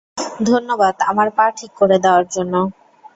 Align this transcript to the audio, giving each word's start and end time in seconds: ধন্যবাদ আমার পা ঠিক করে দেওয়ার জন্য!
ধন্যবাদ 0.47 0.95
আমার 1.09 1.27
পা 1.37 1.45
ঠিক 1.57 1.71
করে 1.79 1.97
দেওয়ার 2.03 2.25
জন্য! 2.27 2.53